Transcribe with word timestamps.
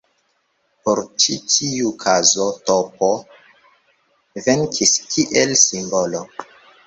Por 0.87 0.99
ĉi 1.23 1.35
tiu 1.55 1.89
kazo 2.03 2.47
tP 2.69 3.05
venkis 4.47 4.95
kiel 5.13 5.55
simbolo. 5.65 6.25